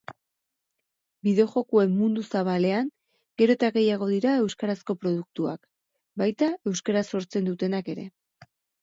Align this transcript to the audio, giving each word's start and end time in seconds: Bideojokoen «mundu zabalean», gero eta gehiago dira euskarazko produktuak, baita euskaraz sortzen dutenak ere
Bideojokoen 1.27 1.93
«mundu 1.97 2.23
zabalean», 2.31 2.89
gero 3.43 3.57
eta 3.59 3.71
gehiago 3.77 4.09
dira 4.15 4.35
euskarazko 4.41 4.99
produktuak, 5.05 5.65
baita 6.25 6.53
euskaraz 6.75 7.09
sortzen 7.17 7.51
dutenak 7.55 7.97
ere 7.99 8.13